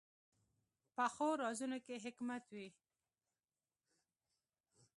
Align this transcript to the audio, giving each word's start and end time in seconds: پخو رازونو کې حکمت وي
پخو 0.95 1.27
رازونو 1.41 1.77
کې 1.85 1.95
حکمت 2.05 2.43
وي 2.55 2.67